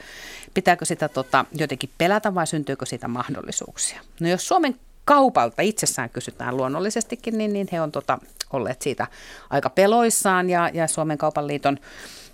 [0.55, 4.00] pitääkö sitä tota, jotenkin pelätä vai syntyykö siitä mahdollisuuksia?
[4.20, 8.18] No jos Suomen kaupalta itsessään kysytään luonnollisestikin, niin, niin he on tota,
[8.52, 9.07] olleet siitä
[9.50, 11.78] aika peloissaan ja, ja Suomen kaupan liiton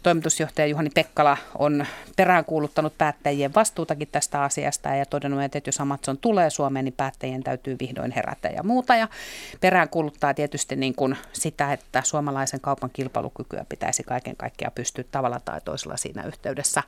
[0.09, 6.51] Toimitusjohtaja Juhani Pekkala on peräänkuuluttanut päättäjien vastuutakin tästä asiasta ja todennut, että jos Amazon tulee
[6.51, 8.97] Suomeen, niin päättäjien täytyy vihdoin herätä ja muuta.
[8.97, 9.09] Ja
[9.61, 15.61] peräänkuuluttaa tietysti niin kuin sitä, että suomalaisen kaupan kilpailukykyä pitäisi kaiken kaikkiaan pystyä tavalla tai
[15.65, 16.83] toisella siinä yhteydessä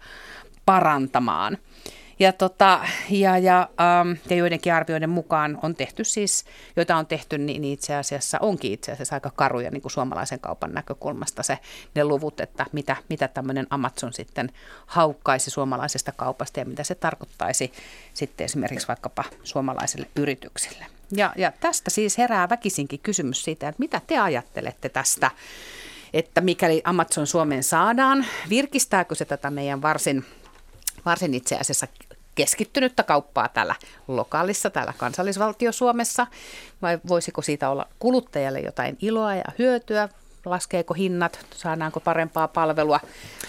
[0.65, 1.59] parantamaan.
[2.21, 2.81] Ja, tota,
[3.11, 6.45] ja, ja, ähm, ja joidenkin arvioiden mukaan on tehty siis,
[6.77, 10.73] joita on tehty, niin itse asiassa onkin itse asiassa aika karuja niin kuin suomalaisen kaupan
[10.75, 11.59] näkökulmasta se,
[11.95, 14.51] ne luvut, että mitä, mitä tämmöinen Amazon sitten
[14.87, 17.73] haukkaisi suomalaisesta kaupasta ja mitä se tarkoittaisi
[18.15, 20.87] sitten esimerkiksi vaikkapa suomalaiselle yrityksille.
[21.13, 25.31] Ja, ja tästä siis herää väkisinkin kysymys siitä, että mitä te ajattelette tästä,
[26.13, 30.25] että mikäli Amazon Suomeen saadaan, virkistääkö se tätä meidän varsin
[31.05, 31.87] varsin itse asiassa
[32.35, 33.75] keskittynyttä kauppaa täällä
[34.09, 36.27] lokaalissa, täällä kansallisvaltio Suomessa,
[36.83, 40.09] vai voisiko siitä olla kuluttajalle jotain iloa ja hyötyä,
[40.45, 43.01] laskeeko hinnat, saadaanko parempaa palvelua,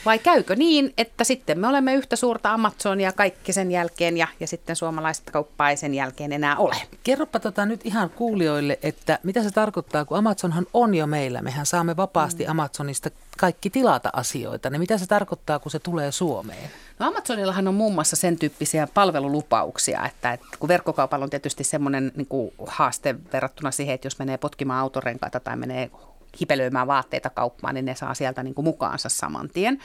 [0.06, 4.47] vai käykö niin, että sitten me olemme yhtä suurta Amazonia kaikki sen jälkeen ja, ja
[4.47, 6.75] sitten suomalaista kauppaa ei sen jälkeen enää ole.
[7.04, 11.41] Kerropa tota nyt ihan kuulijoille, että mitä se tarkoittaa, kun Amazonhan on jo meillä.
[11.41, 12.51] Mehän saamme vapaasti mm.
[12.51, 14.69] Amazonista kaikki tilata asioita.
[14.69, 16.69] Niin mitä se tarkoittaa, kun se tulee Suomeen?
[16.99, 22.12] No Amazonillahan on muun muassa sen tyyppisiä palvelulupauksia, että, että kun verkkokaupalla on tietysti semmoinen
[22.15, 25.91] niin haaste verrattuna siihen, että jos menee potkimaan autorenkaita tai menee
[26.41, 29.80] hipelöimään vaatteita kauppaan, niin ne saa sieltä niin kuin mukaansa saman tien.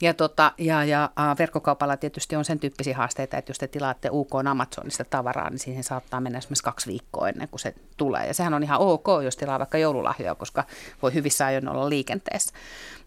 [0.00, 4.34] Ja, tota, ja, ja verkkokaupalla tietysti on sen tyyppisiä haasteita, että jos te tilaatte UK
[4.50, 8.26] Amazonista tavaraa, niin siihen saattaa mennä esimerkiksi kaksi viikkoa ennen kuin se tulee.
[8.26, 10.64] Ja sehän on ihan ok, jos tilaa vaikka joululahjoja, koska
[11.02, 12.52] voi hyvissä ajoin olla liikenteessä.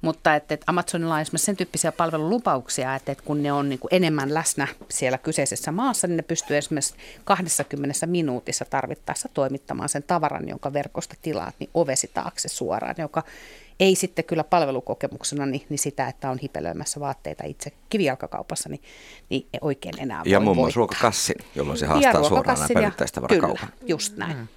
[0.05, 3.79] Mutta että, että Amazonilla on esimerkiksi sen tyyppisiä palvelulupauksia, että, että kun ne on niin
[3.79, 10.03] kuin enemmän läsnä siellä kyseisessä maassa, niin ne pystyy esimerkiksi 20 minuutissa tarvittaessa toimittamaan sen
[10.03, 13.23] tavaran, jonka verkosta tilaat, niin ovesi taakse suoraan joka
[13.79, 18.81] ei sitten kyllä palvelukokemuksena niin, niin sitä, että on hipelöimässä vaatteita itse kivijalkakaupassa, niin,
[19.29, 23.57] niin oikein enää Ja voi muun muassa ruokakassin, jolloin se haastaa suoraan päivittäistavarakaupan.
[23.57, 24.37] Kyllä, just näin.
[24.37, 24.47] Mm.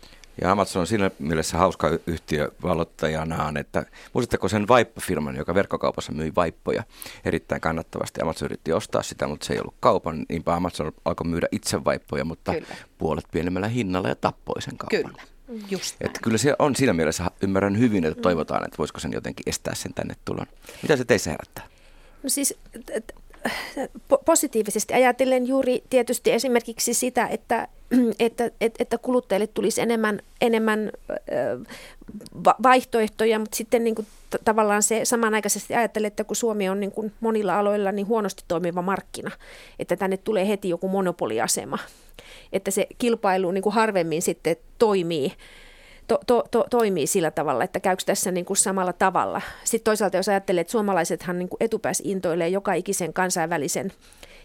[0.42, 6.32] Ja Amazon on siinä mielessä hauska yhtiö valottajanaan, että muistatteko sen vaippafirman, joka verkkokaupassa myi
[6.36, 6.82] vaippoja
[7.24, 8.20] erittäin kannattavasti.
[8.22, 12.24] Amazon yritti ostaa sitä, mutta se ei ollut kaupan, niinpä Amazon alkoi myydä itse vaippoja,
[12.24, 12.66] mutta Kyllä.
[12.98, 15.12] puolet pienemmällä hinnalla ja tappoi sen kaupan.
[15.12, 15.22] Kyllä,
[15.70, 16.06] just näin.
[16.10, 19.74] Että kyllä se on siinä mielessä, ymmärrän hyvin, että toivotaan, että voisiko sen jotenkin estää
[19.74, 20.46] sen tänne tulon.
[20.82, 21.66] Mitä se teissä herättää?
[22.22, 22.54] No siis
[22.86, 23.14] t-
[24.24, 27.68] positiivisesti ajatellen juuri tietysti esimerkiksi sitä, että,
[28.20, 30.92] että, että, kuluttajille tulisi enemmän, enemmän
[32.62, 34.06] vaihtoehtoja, mutta sitten niin kuin
[34.44, 38.82] tavallaan se samanaikaisesti ajattelen, että kun Suomi on niin kuin monilla aloilla niin huonosti toimiva
[38.82, 39.30] markkina,
[39.78, 41.78] että tänne tulee heti joku monopoliasema,
[42.52, 45.32] että se kilpailu niin kuin harvemmin sitten toimii
[46.08, 49.40] to, to, to, toimii sillä tavalla, että käykö tässä niin kuin samalla tavalla.
[49.64, 53.92] Sitten toisaalta jos ajattelee, että suomalaisethan niin kuin etupäässä intoilee joka ikisen kansainvälisen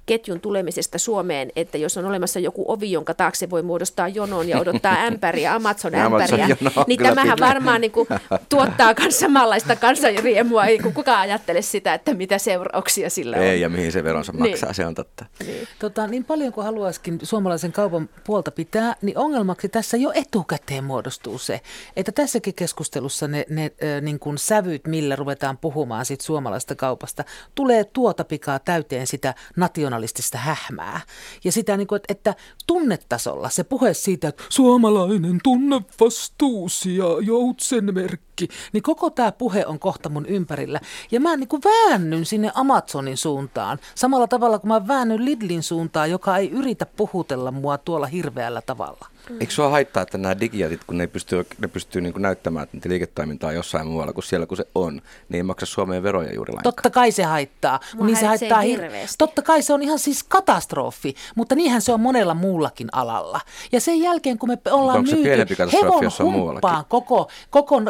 [0.06, 4.60] ketjun tulemisesta Suomeen, että jos on olemassa joku ovi, jonka taakse voi muodostaa jonon ja
[4.60, 7.48] odottaa ämpäriä, Amazon Amazon ämpäriä, jono, niin tämähän pitää.
[7.48, 8.08] varmaan niin kuin
[8.50, 13.44] tuottaa myös samanlaista kansanriemua, ei kun kukaan ajattele sitä, että mitä seurauksia sillä on.
[13.44, 14.50] Ei, ja mihin se veronsa Niin.
[14.50, 15.26] maksaa, se on totta.
[15.80, 21.38] Tota, niin paljon kuin haluaisikin suomalaisen kaupan puolta pitää, niin ongelmaksi tässä jo etukäteen muodostuu
[21.38, 21.53] se,
[21.96, 27.24] että tässäkin keskustelussa ne, ne äh, niin kuin sävyt, millä ruvetaan puhumaan sit suomalaista kaupasta,
[27.56, 31.02] tulee tuota pikaa täyteen sitä nationalistista hähmää.
[31.44, 32.36] Ja sitä, niin kuin, että, että
[32.68, 38.33] tunnetasolla se puhe siitä, että suomalainen tunnevastuus ja joutsenmerkki,
[38.74, 40.80] niin koko tämä puhe on kohta mun ympärillä.
[41.12, 46.12] Ja mä niin kuin väännyn sinne Amazonin suuntaan, samalla tavalla kuin mä väännyn Lidlin suuntaan,
[46.12, 49.08] joka ei yritä puhutella mua tuolla hirveällä tavalla.
[49.40, 52.90] Eikö sua haittaa, että nämä digijätit, kun ne pystyy, ne pystyy niin kuin näyttämään, että
[52.90, 56.76] liiketoimintaa jossain muualla kuin siellä, kun se on, niin ei maksa Suomeen veroja juuri lainkaan?
[56.76, 57.80] Totta kai se haittaa.
[57.96, 59.18] Mua niin se haittaa hir- hirveästi.
[59.18, 63.42] Totta kai se on ihan siis katastrofi, mutta niinhän se on monella muullakin alalla.
[63.72, 67.82] Ja sen jälkeen, kun me ollaan onko se myyty hevon humppaan koko, koko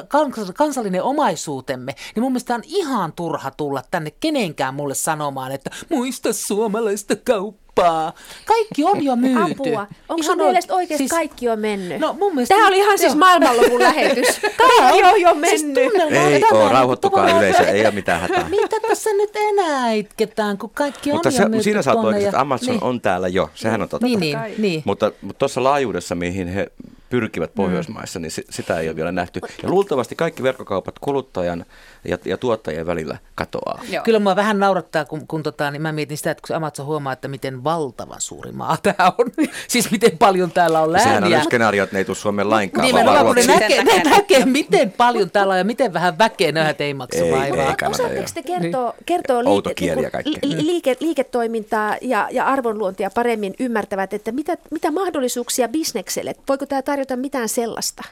[0.56, 6.34] kansallinen omaisuutemme, niin mun mielestä on ihan turha tulla tänne kenenkään mulle sanomaan, että muista
[6.34, 8.14] suomalaista kauppaa.
[8.46, 9.40] Kaikki on jo myyty.
[9.42, 9.82] Apua.
[10.10, 12.00] Onko Ihan sun mielestä oike- oikeasti siis- kaikki on mennyt?
[12.00, 12.56] No mun mielestä...
[12.56, 14.28] Tämä oli ihan siis maailmanlopun lähetys.
[14.58, 15.84] Kaikki on jo Siis mennyt.
[15.92, 18.50] tunnelma on Ei tämä, ole, niin rauhoittukaa yleisö, ei ole mitään hätää.
[18.50, 21.96] Mitä tässä nyt enää itketään, kun kaikki on Mutta jo se, myyty siinä sä oot
[22.02, 22.84] tuonne oikeasti, että Amazon niin.
[22.84, 24.08] on täällä jo, sehän on totta.
[24.08, 24.54] Niin, niin, kai.
[24.58, 24.82] niin.
[24.86, 26.68] Mutta tuossa laajuudessa, mihin he
[27.14, 29.42] pyrkivät Pohjoismaissa, niin si- sitä ei ole vielä nähty.
[29.64, 31.66] Ja luultavasti kaikki verkkokaupat kuluttajan
[32.06, 33.82] ja, ja tuottajien välillä katoaa.
[33.90, 34.04] Joo.
[34.04, 37.14] Kyllä mua vähän naurattaa, kun, kun tota, niin mä mietin sitä, että kun Amazon huomaa,
[37.14, 39.32] että miten valtavan suuri maa tämä on.
[39.68, 41.44] siis miten paljon täällä on Sehän on lääniä.
[41.44, 43.60] skenaario, että ne ei tule Suomeen lainkaan, vaan kun ne Ruotsiin.
[43.60, 47.32] näkee, ne näkee, miten paljon täällä on ja miten vähän väkeä, ne ei maksa Ei,
[47.32, 47.70] vaivaa.
[47.70, 49.96] ei kannata, Osaatteko te kertoa, kertoa Outo liike,
[50.42, 56.82] niin liike, liiketoimintaa ja, ja arvonluontia paremmin ymmärtävät, että mitä, mitä mahdollisuuksia bisnekselle, voiko tämä
[56.82, 58.04] tarjota mitään sellaista?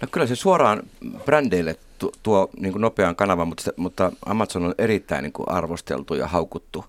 [0.00, 0.82] No kyllä se suoraan
[1.24, 5.48] brändeille tuo, tuo niin kuin nopean kanavan, mutta, se- mutta Amazon on erittäin niin kuin
[5.48, 6.84] arvosteltu ja haukuttu,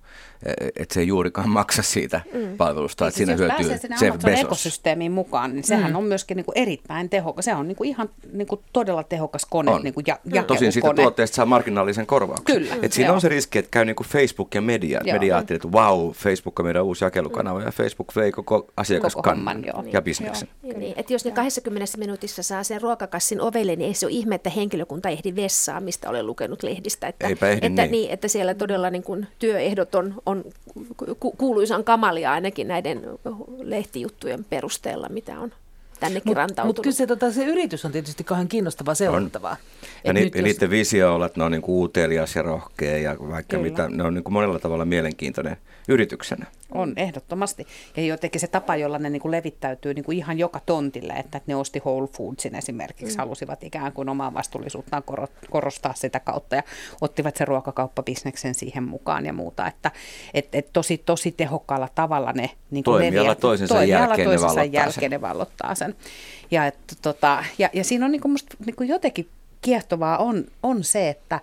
[0.46, 2.58] e- että se ei juurikaan maksa siitä mm.
[2.58, 4.46] palvelusta, että Siis siinä jos hyötyy pääsee sinne Jeff Amazon Bezos.
[4.46, 5.96] ekosysteemiin mukaan, niin sehän Mm.
[5.98, 7.46] on myöskin niin kuin erittäin tehokas.
[7.46, 9.84] Se on niin kuin ihan niin kuin todella tehokas kone, On.
[9.84, 12.56] niin kuin ja, Tosin siitä tuotteesta saa marginaalisen korvauksen.
[12.56, 13.16] Kyllä, Et siinä joo.
[13.16, 15.02] on se riski, että käy niin kuin Facebook ja media.
[15.04, 15.14] Joo.
[15.14, 20.02] Media ajattelee, että wow, Facebook on meidän uusi jakelukanava ja Facebook vei koko asiakaskannan ja
[20.02, 20.48] bisneksen.
[20.64, 24.14] Niin, niin, että jos ne 20 minuutissa saa sen ruokakassin ovelle, niin ei se ole
[24.14, 27.08] ihme, että henkilökunta ehdi vessaan, mistä olen lukenut lehdistä.
[27.08, 27.92] Että, Eipä ehdi että, niin.
[27.92, 28.12] niin.
[28.12, 30.44] että siellä todella niin kuin työehdot on, on
[31.20, 33.02] ku, kuuluisan kamalia ainakin näiden
[33.62, 35.52] lehtijuttujen perusteella, mitä on
[36.00, 36.78] tännekin Mutta rantautunut.
[36.78, 39.58] mut kyllä se, tota, se yritys on tietysti kauhean kiinnostavaa seurattavaa.
[40.04, 42.36] Ja ni, nyt ja jos- niiden visio on olla, että ne on niin kuin utelias
[42.36, 43.64] ja rohkea ja vaikka Kyllä.
[43.64, 45.58] mitä, ne on niin kuin monella tavalla mielenkiintoinen
[45.92, 46.46] yrityksenä.
[46.72, 47.68] On ehdottomasti.
[47.98, 51.42] Ja jotenkin se tapa, jolla ne niin kuin levittäytyy niin kuin ihan joka tontille, että
[51.42, 53.18] että ne osti Whole Foodsin esimerkiksi, mm.
[53.18, 56.64] halusivat ikään kuin omaa vastuullisuuttaan koro- korostaa sitä kautta ja
[57.02, 59.68] ottivat sen ruokakauppabisneksen siihen mukaan ja muuta.
[59.68, 59.92] Että
[60.34, 64.82] et, et tosi, tosi tehokkaalla tavalla ne niin kuin Toimiala toisensa jälkeen ne toisensa vallottaa
[64.82, 65.12] jälkeen sen.
[65.12, 65.96] ne vallottaa sen.
[66.52, 69.30] Ja, et, tota, ja, ja siinä on niin kuin musta, niin kuin jotenkin
[69.62, 71.40] kiehtovaa on, on se, että,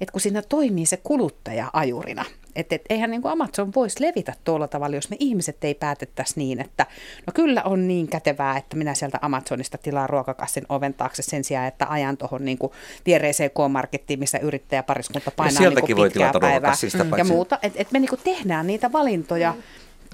[0.00, 2.24] että kun siinä toimii se kuluttaja ajurina,
[2.56, 6.34] että et, eihän niin kuin Amazon voisi levitä tuolla tavalla, jos me ihmiset ei päätettäisi
[6.36, 6.86] niin, että
[7.26, 11.66] no kyllä on niin kätevää, että minä sieltä Amazonista tilaan ruokakassin oven taakse sen sijaan,
[11.68, 12.72] että ajan tuohon niin kuin
[13.06, 17.58] viereiseen K-markettiin, missä yrittäjäpariskunta painaa niin sieltäkin kuin voi pitkää tilata päivää ruokakassista ja muuta.
[17.62, 19.54] Että et me niin kuin tehdään niitä valintoja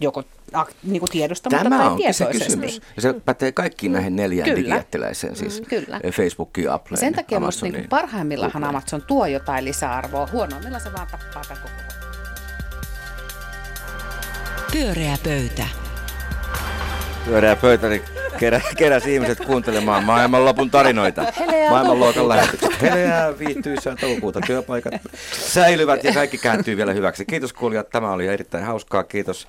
[0.01, 0.23] joko
[0.83, 2.45] niin kuin tiedostamatta Tämä tai on se tietoisesti.
[2.45, 2.81] kysymys.
[2.97, 4.61] Ja se pätee kaikkiin näihin neljään Kyllä.
[4.61, 6.01] digijättiläiseen, siis Mm, kyllä.
[6.13, 7.81] Facebookiin, Appleen, sen takia musta Amazoniin.
[7.81, 8.69] niin parhaimmillaan Googleen.
[8.77, 11.75] Amazon tuo jotain lisäarvoa, huonoimmillaan se vaan tappaa tämän koko
[14.77, 15.67] Pyöreä pöytä.
[17.25, 18.03] Pyöreä pöytä, niin
[18.39, 21.33] kerä, keräsi ihmiset kuuntelemaan maailmanlopun tarinoita.
[21.39, 22.83] Heleää Maailmanluokan lähetykset.
[22.83, 24.95] Heleää, viihtyisää toukokuuta työpaikat
[25.33, 27.25] säilyvät ja kaikki kääntyy vielä hyväksi.
[27.25, 29.05] Kiitos kuulijat, tämä oli erittäin hauskaa.
[29.05, 29.49] Kiitos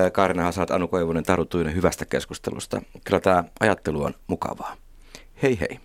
[0.00, 2.82] äh, Kaarina Hasat, Anu Koivunen, Taru Tuinen hyvästä keskustelusta.
[3.04, 4.76] Kyllä tämä ajattelu on mukavaa.
[5.42, 5.80] Hei hei.